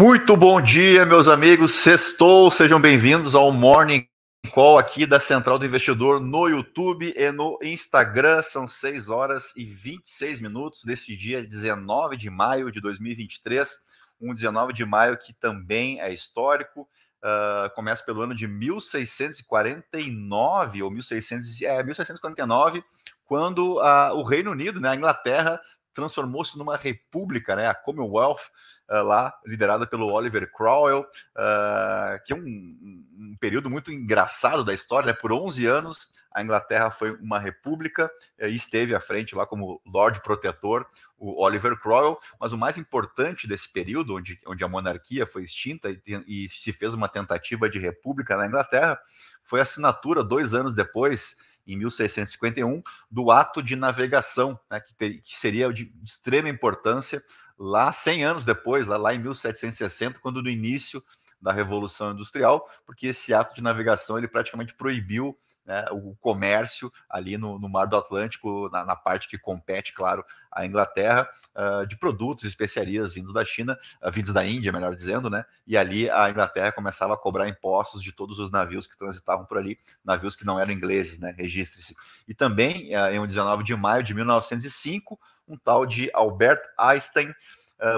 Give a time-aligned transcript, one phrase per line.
[0.00, 1.72] Muito bom dia, meus amigos.
[1.72, 4.08] Sextou, sejam bem-vindos ao Morning
[4.50, 8.42] Call aqui da Central do Investidor no YouTube e no Instagram.
[8.42, 13.76] São 6 horas e 26 minutos deste dia 19 de maio de 2023.
[14.18, 16.88] Um 19 de maio que também é histórico.
[17.22, 22.82] Uh, começa pelo ano de 1649 ou 1600, é, 1649,
[23.26, 25.60] quando uh, o Reino Unido, né, a Inglaterra,
[26.00, 28.48] transformou-se numa república, né, a Commonwealth,
[28.88, 34.72] uh, lá liderada pelo Oliver Cromwell, uh, que é um, um, período muito engraçado da
[34.72, 39.44] história, né, por 11 anos a Inglaterra foi uma república e esteve à frente lá
[39.44, 40.86] como Lord Protetor
[41.18, 45.90] o Oliver Cromwell, mas o mais importante desse período, onde, onde a monarquia foi extinta
[45.90, 48.98] e, e se fez uma tentativa de república na Inglaterra,
[49.42, 55.20] foi a assinatura, dois anos depois, em 1651, do ato de navegação, né, que, ter,
[55.22, 57.22] que, seria de extrema importância
[57.58, 61.02] lá 100 anos depois, lá, lá em 1760, quando no início
[61.40, 65.38] da Revolução Industrial, porque esse ato de navegação ele praticamente proibiu
[65.70, 70.24] né, o comércio ali no, no Mar do Atlântico, na, na, parte que compete, claro,
[70.50, 75.30] a Inglaterra, uh, de produtos especiarias vindos da China, uh, vindos da Índia, melhor dizendo,
[75.30, 75.44] né?
[75.64, 79.58] E ali a Inglaterra começava a cobrar impostos de todos os navios que transitavam por
[79.58, 81.32] ali, navios que não eram ingleses, né?
[81.38, 81.94] Registre-se.
[82.26, 87.32] E também, uh, em 19 de maio de 1905, um tal de Albert Einstein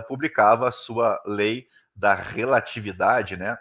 [0.07, 3.59] publicava a sua lei da relatividade, né?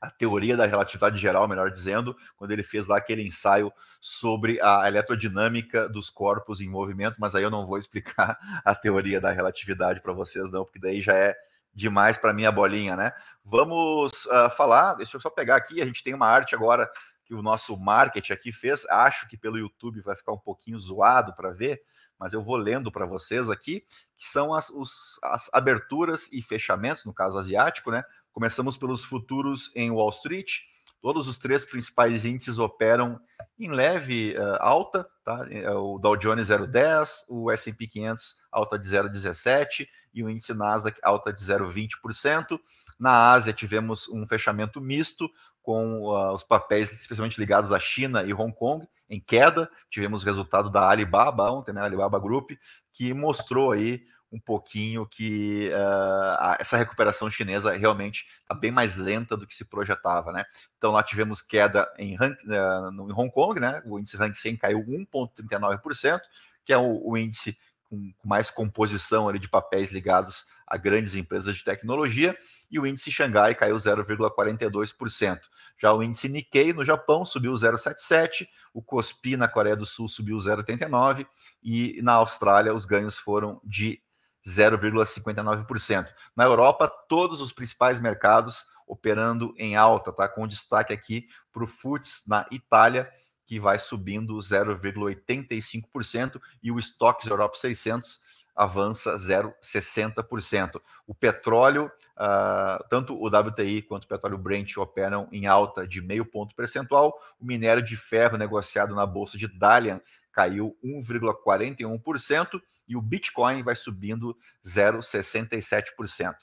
[0.00, 4.86] A teoria da relatividade geral, melhor dizendo, quando ele fez lá aquele ensaio sobre a
[4.86, 10.00] eletrodinâmica dos corpos em movimento, mas aí eu não vou explicar a teoria da relatividade
[10.00, 11.34] para vocês, não, porque daí já é
[11.74, 13.12] demais para minha bolinha, né?
[13.44, 16.90] Vamos uh, falar, deixa eu só pegar aqui, a gente tem uma arte agora
[17.24, 21.34] que o nosso marketing aqui fez, acho que pelo YouTube vai ficar um pouquinho zoado
[21.34, 21.82] para ver,
[22.18, 23.84] mas eu vou lendo para vocês aqui,
[24.16, 28.04] que são as, os, as aberturas e fechamentos, no caso asiático, né?
[28.36, 30.58] Começamos pelos futuros em Wall Street.
[31.00, 33.18] Todos os três principais índices operam
[33.58, 35.46] em leve uh, alta, tá?
[35.50, 40.98] É, o Dow Jones 0,10, o S&P 500 alta de 0,17 e o índice Nasdaq
[41.02, 42.60] alta de 0,20%.
[42.98, 45.30] Na Ásia tivemos um fechamento misto
[45.62, 49.68] com uh, os papéis especialmente ligados à China e Hong Kong em queda.
[49.90, 52.52] Tivemos o resultado da Alibaba ontem, né, Alibaba Group,
[52.92, 59.36] que mostrou aí um pouquinho que uh, essa recuperação chinesa realmente está bem mais lenta
[59.36, 60.44] do que se projetava, né?
[60.76, 63.82] Então lá tivemos queda em, uh, em Hong Kong, né?
[63.86, 66.20] O índice Hang Seng caiu 1,39%,
[66.64, 71.14] que é o, o índice com, com, mais composição ali de papéis ligados a grandes
[71.14, 72.36] empresas de tecnologia,
[72.70, 75.40] e o índice Xangai caiu 0,42%.
[75.80, 80.38] Já o índice Nikkei no Japão subiu 0,77%, o Kospi na Coreia do Sul subiu
[80.38, 81.26] 0,89%,
[81.62, 84.02] e na Austrália os ganhos foram de
[84.46, 86.08] 0,59%.
[86.34, 90.28] Na Europa, todos os principais mercados operando em alta, tá?
[90.28, 93.10] Com destaque aqui para o FUTS na Itália,
[93.44, 98.20] que vai subindo 0,85%, e o Stocks Europe 600
[98.56, 100.80] avança 0,60%.
[101.06, 106.24] O petróleo, uh, tanto o WTI quanto o petróleo Brent operam em alta de meio
[106.24, 107.20] ponto percentual.
[107.38, 110.00] O minério de ferro negociado na bolsa de Dalian
[110.32, 116.34] caiu 1,41% e o Bitcoin vai subindo 0,67%.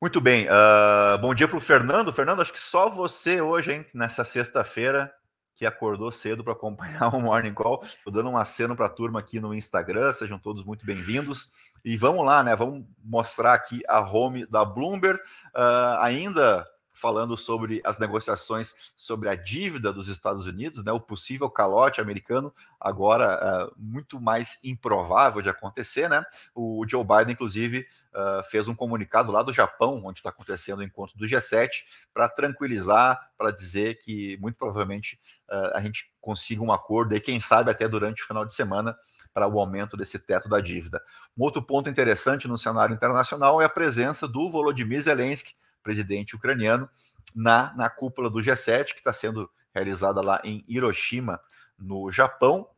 [0.00, 2.12] Muito bem, uh, bom dia para o Fernando.
[2.12, 5.10] Fernando, acho que só você hoje, hein, nessa sexta-feira,
[5.54, 7.80] que acordou cedo para acompanhar o Morning Call.
[7.82, 11.52] Estou dando um aceno para a turma aqui no Instagram, sejam todos muito bem-vindos.
[11.84, 12.56] E vamos lá, né?
[12.56, 15.18] Vamos mostrar aqui a home da Bloomberg.
[15.54, 21.50] Uh, ainda falando sobre as negociações sobre a dívida dos Estados Unidos, né, o possível
[21.50, 26.08] calote americano, agora uh, muito mais improvável de acontecer.
[26.08, 26.24] Né?
[26.54, 30.84] O Joe Biden, inclusive, uh, fez um comunicado lá do Japão, onde está acontecendo o
[30.84, 31.68] encontro do G7,
[32.14, 35.18] para tranquilizar, para dizer que muito provavelmente
[35.50, 38.96] uh, a gente consiga um acordo, e quem sabe até durante o final de semana,
[39.32, 41.02] para o aumento desse teto da dívida.
[41.36, 45.54] Um outro ponto interessante no cenário internacional é a presença do Volodymyr Zelensky,
[45.84, 46.90] presidente ucraniano,
[47.34, 51.40] na, na cúpula do G7, que está sendo realizada lá em Hiroshima,
[51.78, 52.68] no Japão,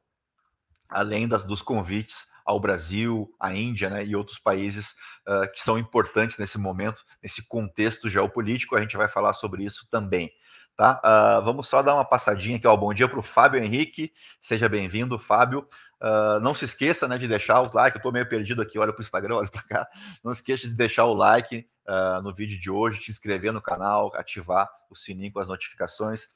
[0.88, 4.94] além das, dos convites ao Brasil, à Índia né, e outros países
[5.26, 8.76] uh, que são importantes nesse momento, nesse contexto geopolítico.
[8.76, 10.30] A gente vai falar sobre isso também.
[10.76, 11.00] Tá?
[11.02, 12.66] Uh, vamos só dar uma passadinha aqui.
[12.66, 15.66] Ó, bom dia para o Fábio Henrique, seja bem-vindo, Fábio.
[15.98, 17.96] Uh, não se esqueça né, de deixar o like.
[17.96, 19.88] Eu estou meio perdido aqui, olha para o Instagram, olha para cá.
[20.22, 23.62] Não se esqueça de deixar o like uh, no vídeo de hoje, te inscrever no
[23.62, 26.28] canal, ativar o sininho com as notificações.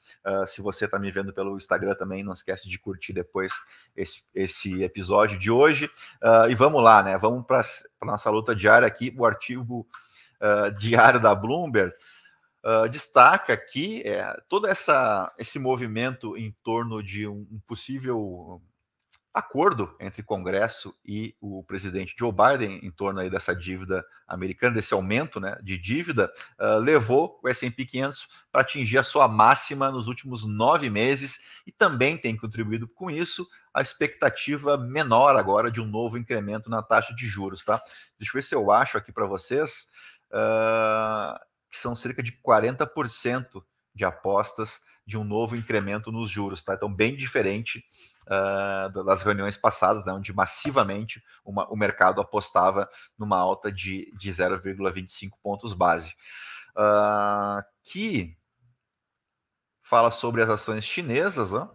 [0.45, 3.53] Se você está me vendo pelo Instagram também, não esquece de curtir depois
[3.95, 5.89] esse, esse episódio de hoje.
[6.49, 7.17] e vamos lá, né?
[7.17, 7.61] Vamos para
[8.01, 9.15] a nossa luta diária aqui.
[9.17, 9.87] O artigo
[10.77, 11.93] diário da Bloomberg,
[12.63, 18.61] uh, destaca que é, todo essa, esse movimento em torno de um, um possível
[19.33, 24.93] acordo entre Congresso e o presidente Joe Biden em torno aí dessa dívida americana, desse
[24.93, 30.07] aumento né, de dívida, uh, levou o S&P 500 para atingir a sua máxima nos
[30.07, 35.85] últimos nove meses e também tem contribuído com isso a expectativa menor agora de um
[35.85, 37.81] novo incremento na taxa de juros, tá?
[38.19, 39.87] Deixa eu ver se eu acho aqui para vocês,
[41.71, 43.63] que são cerca de 40%
[43.95, 46.73] de apostas de um novo incremento nos juros, tá?
[46.73, 47.83] Então, bem diferente
[48.27, 52.87] uh, das reuniões passadas, né, onde massivamente uma, o mercado apostava
[53.17, 56.13] numa alta de, de 0,25 pontos base.
[56.71, 58.37] Uh, que
[59.81, 61.67] fala sobre as ações chinesas, né?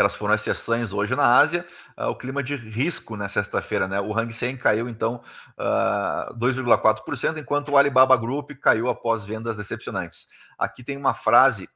[0.00, 1.64] Elas foram exceções hoje na Ásia,
[1.98, 4.00] uh, o clima de risco na sexta-feira, né?
[4.00, 5.22] O Hang Seng caiu então
[5.58, 10.28] uh, 2,4%, enquanto o Alibaba Group caiu após vendas decepcionantes.
[10.58, 11.68] Aqui tem uma frase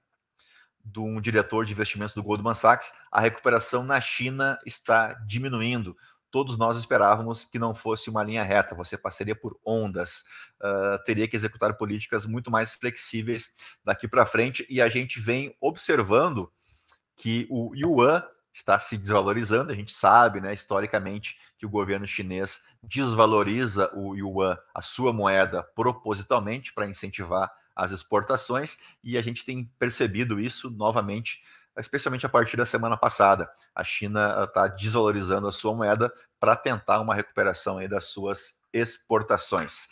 [0.85, 5.97] de um diretor de investimentos do Goldman Sachs, a recuperação na China está diminuindo.
[6.31, 10.25] Todos nós esperávamos que não fosse uma linha reta, você passaria por ondas,
[10.61, 13.51] uh, teria que executar políticas muito mais flexíveis
[13.85, 16.53] daqui para frente, e a gente vem observando
[17.17, 18.23] que o yuan
[18.53, 19.73] está se desvalorizando.
[19.73, 25.63] A gente sabe, né, historicamente, que o governo chinês desvaloriza o yuan, a sua moeda,
[25.75, 31.43] propositalmente para incentivar as exportações, e a gente tem percebido isso novamente,
[31.77, 33.51] especialmente a partir da semana passada.
[33.75, 39.89] A China está desvalorizando a sua moeda para tentar uma recuperação aí das suas exportações.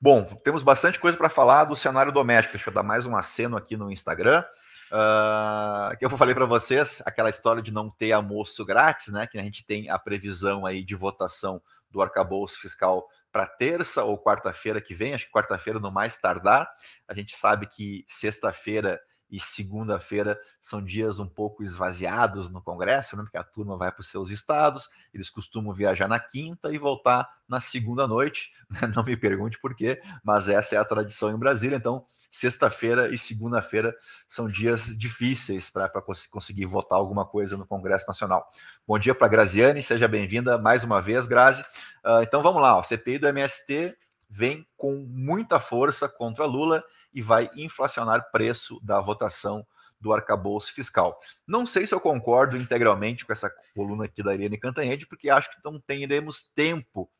[0.00, 2.56] Bom, temos bastante coisa para falar do cenário doméstico.
[2.56, 4.44] Deixa eu dar mais um aceno aqui no Instagram.
[4.90, 9.26] Uh, que eu falei para vocês, aquela história de não ter almoço grátis, né?
[9.26, 14.22] Que a gente tem a previsão aí de votação do arcabouço fiscal para terça ou
[14.22, 16.68] quarta-feira que vem, acho que quarta-feira no mais tardar.
[17.06, 23.22] A gente sabe que sexta-feira e segunda-feira são dias um pouco esvaziados no Congresso, né,
[23.22, 27.28] porque a turma vai para os seus estados, eles costumam viajar na quinta e voltar
[27.48, 28.52] na segunda noite.
[28.68, 28.92] Né?
[28.94, 31.76] Não me pergunte por quê, mas essa é a tradição em Brasília.
[31.76, 33.96] Então, sexta-feira e segunda-feira
[34.28, 35.90] são dias difíceis para
[36.30, 38.46] conseguir votar alguma coisa no Congresso Nacional.
[38.86, 41.62] Bom dia para Graziane, seja bem-vinda mais uma vez, Grazi.
[42.04, 43.96] Uh, então vamos lá, ó, CPI do MST
[44.28, 46.82] vem com muita força contra Lula
[47.12, 49.66] e vai inflacionar preço da votação
[50.00, 51.18] do arcabouço fiscal.
[51.46, 55.50] Não sei se eu concordo integralmente com essa coluna aqui da Irene Cantanhede, porque acho
[55.50, 57.10] que não teremos tempo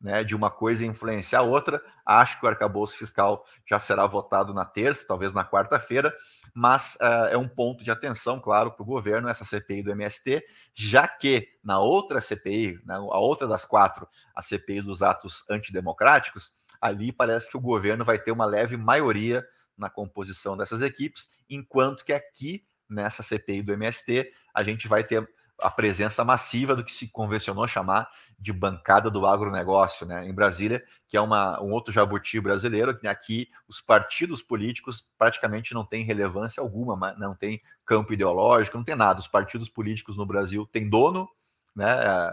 [0.00, 1.82] né, de uma coisa influenciar a outra.
[2.06, 6.14] Acho que o arcabouço fiscal já será votado na terça, talvez na quarta-feira,
[6.54, 10.42] mas uh, é um ponto de atenção, claro, para o governo, essa CPI do MST,
[10.74, 16.52] já que na outra CPI, né, a outra das quatro, a CPI dos atos antidemocráticos,
[16.80, 19.44] ali parece que o governo vai ter uma leve maioria
[19.76, 25.28] na composição dessas equipes, enquanto que aqui, nessa CPI do MST, a gente vai ter
[25.60, 28.08] a presença massiva do que se convencionou chamar
[28.38, 33.08] de bancada do agronegócio, né, em Brasília, que é uma, um outro jabuti brasileiro, que
[33.08, 38.94] aqui os partidos políticos praticamente não têm relevância alguma, não tem campo ideológico, não tem
[38.94, 39.20] nada.
[39.20, 41.28] Os partidos políticos no Brasil têm dono,
[41.74, 42.32] né,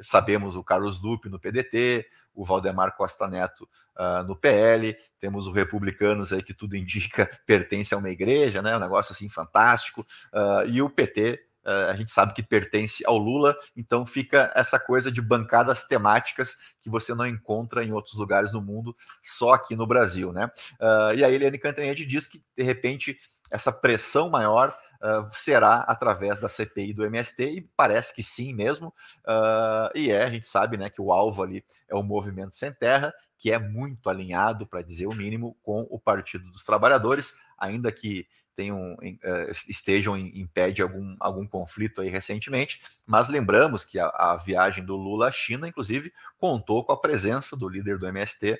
[0.00, 5.52] sabemos o Carlos Lupe no PDT, o Valdemar Costa Neto uh, no PL, temos o
[5.52, 8.74] Republicanos aí que tudo indica pertence a uma igreja, né?
[8.74, 10.00] Um negócio assim fantástico,
[10.32, 15.10] uh, e o PT a gente sabe que pertence ao Lula, então fica essa coisa
[15.10, 19.86] de bancadas temáticas que você não encontra em outros lugares do mundo, só aqui no
[19.86, 20.50] Brasil, né?
[20.80, 23.18] Uh, e a Eliane Cantanhede diz que, de repente,
[23.50, 28.88] essa pressão maior uh, será através da CPI do MST, e parece que sim mesmo,
[28.88, 32.72] uh, e é, a gente sabe né, que o alvo ali é o Movimento Sem
[32.72, 37.92] Terra, que é muito alinhado, para dizer o mínimo, com o Partido dos Trabalhadores, ainda
[37.92, 43.84] que tenham, uh, estejam em, em pé de algum, algum conflito aí recentemente, mas lembramos
[43.84, 47.98] que a, a viagem do Lula à China, inclusive, contou com a presença do líder
[47.98, 48.58] do MST,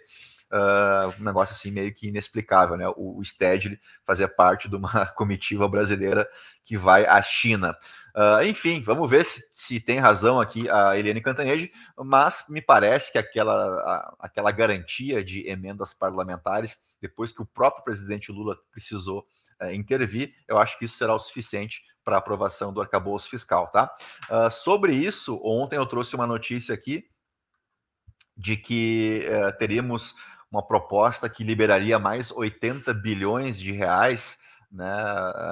[0.53, 2.87] uh, um negócio assim meio que inexplicável, né?
[2.97, 6.29] O, o Stedley fazia parte de uma comitiva brasileira
[6.65, 7.77] que vai à China.
[8.15, 13.11] Uh, enfim, vamos ver se, se, tem razão aqui a Eliane Cantanhede, mas me parece
[13.11, 19.27] que aquela, a, aquela garantia de emendas parlamentares, depois que o próprio presidente Lula precisou
[19.63, 23.93] uh, intervir, eu acho que isso será o suficiente para aprovação do arcabouço fiscal, tá?
[24.29, 27.05] Uh, sobre isso, ontem eu trouxe uma notícia aqui
[28.37, 30.17] de que uh, teríamos
[30.53, 34.39] uma proposta que liberaria mais 80 bilhões de reais
[34.71, 34.87] né,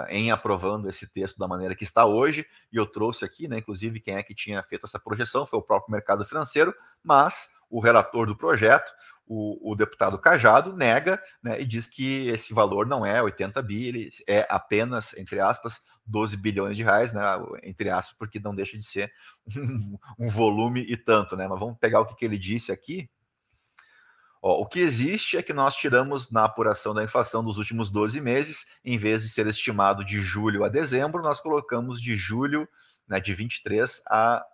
[0.09, 4.01] em aprovando esse texto da maneira que está hoje, e eu trouxe aqui, né, inclusive,
[4.01, 8.27] quem é que tinha feito essa projeção foi o próprio mercado financeiro, mas o relator
[8.27, 8.91] do projeto,
[9.27, 13.87] o, o deputado Cajado nega né, e diz que esse valor não é 80 bi,
[13.87, 17.23] ele é apenas, entre aspas, 12 bilhões de reais, né,
[17.63, 19.13] entre aspas, porque não deixa de ser
[19.57, 21.47] um, um volume e tanto, né?
[21.47, 23.09] Mas vamos pegar o que, que ele disse aqui.
[24.43, 28.21] Ó, o que existe é que nós tiramos na apuração da inflação dos últimos 12
[28.21, 32.67] meses, em vez de ser estimado de julho a dezembro, nós colocamos de julho
[33.07, 34.45] né, de 23 a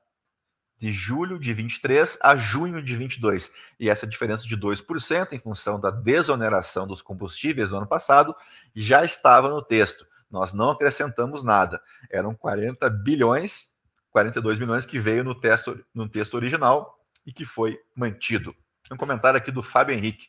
[0.78, 3.50] de julho de 23 a junho de 22.
[3.81, 8.35] E essa diferença de 2% em função da desoneração dos combustíveis do ano passado
[8.75, 10.07] já estava no texto.
[10.31, 11.81] Nós não acrescentamos nada.
[12.11, 13.75] Eram 40 bilhões,
[14.11, 18.55] 42 milhões que veio no texto, no texto original e que foi mantido.
[18.90, 20.28] Um comentário aqui do Fábio Henrique.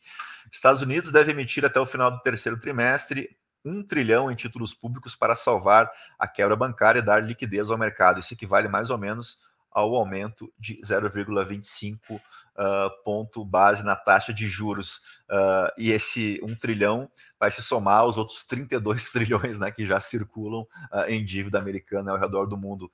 [0.50, 5.14] Estados Unidos deve emitir até o final do terceiro trimestre um trilhão em títulos públicos
[5.14, 8.20] para salvar a quebra bancária e dar liquidez ao mercado.
[8.20, 12.20] Isso equivale mais ou menos ao aumento de 0,25 uh,
[12.56, 15.20] ah, ponto base na taxa de juros.
[15.30, 20.00] Uh, e esse 1 trilhão vai se somar aos outros 32 trilhões né, que já
[20.00, 22.90] circulam uh, em dívida americana ao redor do mundo.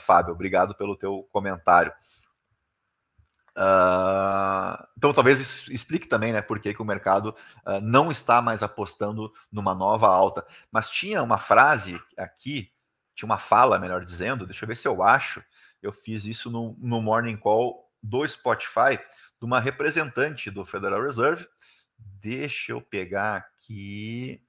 [0.00, 1.92] Fábio, obrigado pelo teu comentário.
[3.56, 7.34] Uh, então, talvez isso explique também né, por que, que o mercado
[7.66, 10.46] uh, não está mais apostando numa nova alta.
[10.70, 12.70] Mas tinha uma frase aqui,
[13.14, 15.42] tinha uma fala, melhor dizendo, deixa eu ver se eu acho,
[15.82, 18.98] eu fiz isso no, no Morning Call do Spotify,
[19.38, 21.46] de uma representante do Federal Reserve.
[21.98, 24.42] Deixa eu pegar aqui.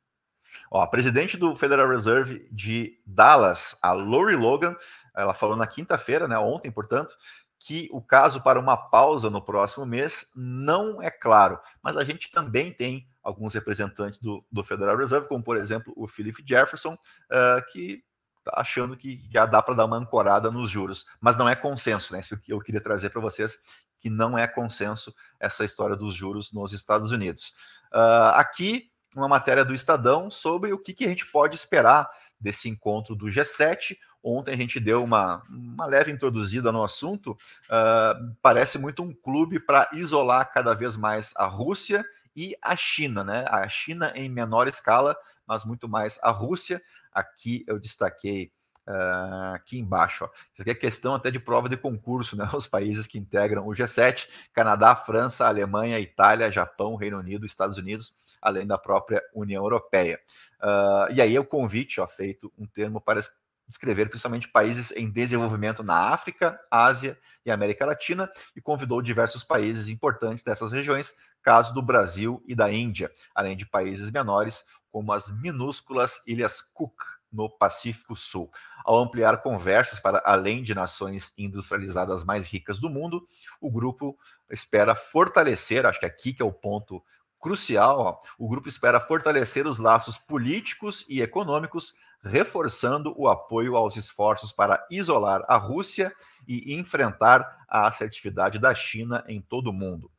[0.70, 4.76] Ó, a presidente do Federal Reserve de Dallas, a Lori Logan,
[5.16, 7.16] ela falou na quinta-feira, né, ontem, portanto,
[7.60, 12.32] que o caso para uma pausa no próximo mês não é claro, mas a gente
[12.32, 17.72] também tem alguns representantes do, do Federal Reserve, como por exemplo o Philip Jefferson, uh,
[17.72, 18.04] que
[18.48, 22.14] Tá achando que já dá para dar uma ancorada nos juros, mas não é consenso,
[22.14, 22.22] né?
[22.22, 23.58] Isso que eu queria trazer para vocês,
[24.00, 27.54] que não é consenso essa história dos juros nos Estados Unidos.
[27.94, 32.08] Uh, aqui, uma matéria do Estadão sobre o que, que, a gente pode esperar
[32.40, 33.98] desse encontro do G7.
[34.24, 37.32] Ontem a gente deu uma, uma leve introduzida no assunto.
[37.32, 42.06] Uh, parece muito um clube para isolar cada vez mais a Rússia
[42.36, 43.46] e a China, né?
[43.50, 46.80] A China em menor escala, mas muito mais a Rússia.
[47.12, 48.52] Aqui eu destaquei
[48.88, 50.26] uh, aqui embaixo.
[50.26, 50.30] Ó.
[50.54, 52.48] Isso aqui é questão até de prova de concurso, né?
[52.56, 58.38] Os países que integram o G7: Canadá, França, Alemanha, Itália, Japão, Reino Unido, Estados Unidos,
[58.42, 60.20] além da própria União Europeia.
[60.62, 63.22] Uh, e aí é o convite, ó, feito um termo para
[63.68, 69.90] descrever principalmente países em desenvolvimento na África, Ásia e América Latina, e convidou diversos países
[69.90, 75.30] importantes dessas regiões, caso do Brasil e da Índia, além de países menores como as
[75.42, 76.96] minúsculas Ilhas Cook,
[77.32, 78.50] no Pacífico Sul.
[78.86, 83.26] Ao ampliar conversas para além de nações industrializadas mais ricas do mundo,
[83.62, 84.18] o grupo
[84.50, 87.04] espera fortalecer, acho que aqui que é o ponto
[87.40, 93.96] crucial, ó, o grupo espera fortalecer os laços políticos e econômicos, reforçando o apoio aos
[93.96, 96.12] esforços para isolar a Rússia
[96.48, 100.12] e enfrentar a assertividade da China em todo o mundo.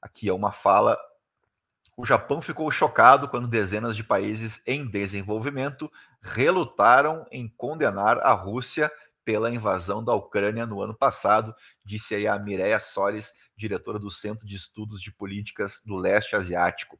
[0.00, 0.98] Aqui é uma fala
[1.96, 5.90] o Japão ficou chocado quando dezenas de países em desenvolvimento
[6.22, 8.90] relutaram em condenar a Rússia
[9.24, 14.46] pela invasão da Ucrânia no ano passado, disse aí a Mireia Solis, diretora do Centro
[14.46, 16.98] de Estudos de Políticas do Leste Asiático.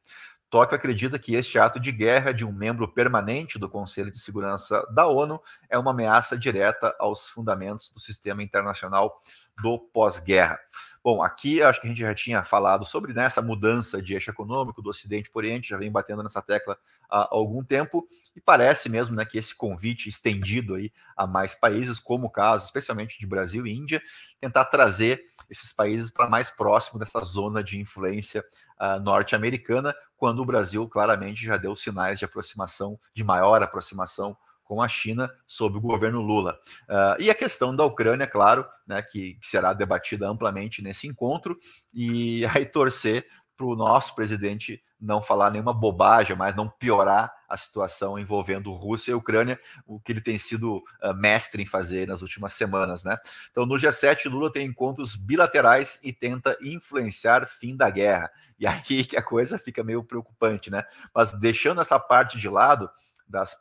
[0.49, 4.85] Tóquio acredita que este ato de guerra de um membro permanente do Conselho de Segurança
[4.93, 9.17] da ONU é uma ameaça direta aos fundamentos do sistema internacional
[9.61, 10.59] do pós-guerra.
[11.03, 14.31] Bom, aqui acho que a gente já tinha falado sobre né, essa mudança de eixo
[14.31, 16.77] econômico do Ocidente para o Oriente, já vem batendo nessa tecla
[17.09, 21.99] há algum tempo, e parece mesmo né, que esse convite estendido aí a mais países,
[21.99, 24.01] como o caso, especialmente de Brasil e Índia,
[24.39, 28.41] tentar trazer esses países para mais próximo dessa zona de influência
[28.79, 34.81] uh, norte-americana, quando o Brasil claramente já deu sinais de aproximação, de maior aproximação com
[34.81, 36.57] a China sob o governo Lula.
[36.89, 41.57] Uh, e a questão da Ucrânia, claro, né, que, que, será debatida amplamente nesse encontro,
[41.93, 47.57] e aí torcer para o nosso presidente não falar nenhuma bobagem, mas não piorar a
[47.57, 52.21] situação envolvendo Rússia e Ucrânia, o que ele tem sido uh, mestre em fazer nas
[52.21, 53.03] últimas semanas.
[53.03, 53.17] Né?
[53.51, 58.31] Então, no G7, Lula tem encontros bilaterais e tenta influenciar fim da guerra.
[58.57, 60.83] E aí que a coisa fica meio preocupante, né?
[61.13, 62.89] Mas deixando essa parte de lado
[63.27, 63.57] das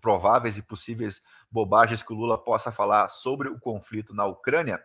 [0.00, 4.82] prováveis e possíveis bobagens que o Lula possa falar sobre o conflito na Ucrânia,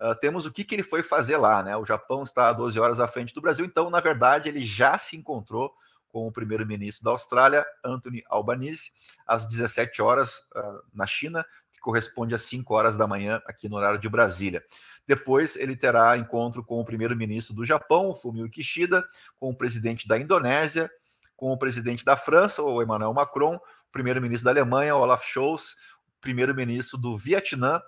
[0.00, 1.76] uh, temos o que, que ele foi fazer lá, né?
[1.76, 4.96] O Japão está a 12 horas à frente do Brasil, então, na verdade, ele já
[4.96, 5.72] se encontrou
[6.08, 8.92] com o primeiro-ministro da Austrália, Anthony Albanese,
[9.26, 13.76] às 17 horas uh, na China, que corresponde às 5 horas da manhã aqui no
[13.76, 14.62] horário de Brasília.
[15.06, 19.04] Depois ele terá encontro com o primeiro-ministro do Japão, Fumio Kishida,
[19.40, 20.90] com o presidente da Indonésia,
[21.34, 23.58] com o presidente da França, o Emmanuel Macron,
[23.92, 25.74] primeiro-ministro da Alemanha, Olaf Scholz,
[26.20, 27.80] primeiro-ministro do Vietnã,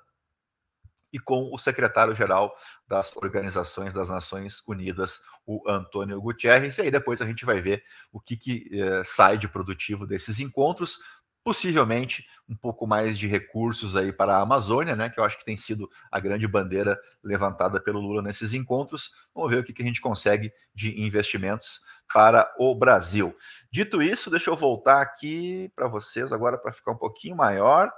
[1.14, 2.52] e com o secretário-geral
[2.88, 6.78] das Organizações das Nações Unidas, o Antônio Guterres.
[6.78, 10.40] E aí depois a gente vai ver o que, que eh, sai de produtivo desses
[10.40, 10.99] encontros.
[11.44, 15.08] Possivelmente um pouco mais de recursos aí para a Amazônia, né?
[15.08, 19.11] Que eu acho que tem sido a grande bandeira levantada pelo Lula nesses encontros.
[19.32, 21.78] Vamos ver o que, que a gente consegue de investimentos
[22.12, 23.37] para o Brasil.
[23.70, 27.90] Dito isso, deixa eu voltar aqui para vocês agora para ficar um pouquinho maior,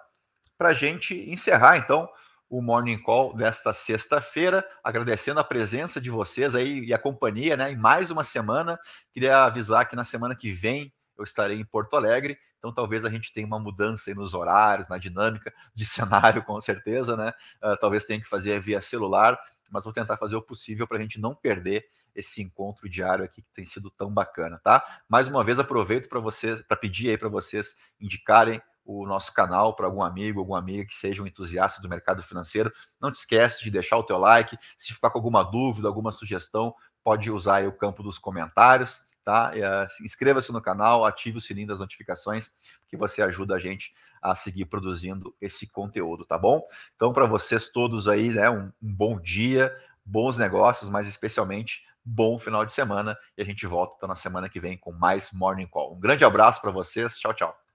[0.57, 2.09] para a gente encerrar então
[2.49, 7.73] o Morning Call desta sexta-feira, agradecendo a presença de vocês aí e a companhia, né?
[7.73, 8.79] Em mais uma semana.
[9.13, 13.11] Queria avisar que na semana que vem eu estarei em Porto Alegre, então talvez a
[13.11, 17.33] gente tenha uma mudança nos horários, na dinâmica de cenário, com certeza, né?
[17.63, 19.39] Uh, talvez tenha que fazer via celular,
[19.71, 21.85] mas vou tentar fazer o possível para a gente não perder
[22.17, 24.83] esse encontro diário aqui que tem sido tão bacana, tá?
[25.09, 29.75] Mais uma vez aproveito para vocês, para pedir aí para vocês indicarem o nosso canal
[29.75, 32.73] para algum amigo, alguma amiga que seja um entusiasta do mercado financeiro.
[33.01, 34.57] Não te esquece de deixar o teu like.
[34.79, 39.51] Se ficar com alguma dúvida, alguma sugestão, pode usar o campo dos comentários, tá?
[39.51, 42.53] Uh, Inscreva-se no canal, ative o sininho das notificações,
[42.89, 43.93] que você ajuda a gente
[44.23, 46.63] a seguir produzindo esse conteúdo, tá bom?
[46.95, 52.39] Então, para vocês todos aí, né, um, um bom dia, bons negócios, mas especialmente bom
[52.39, 53.17] final de semana.
[53.37, 55.95] E a gente volta então, na semana que vem com mais Morning Call.
[55.95, 57.19] Um grande abraço para vocês.
[57.19, 57.66] Tchau, tchau.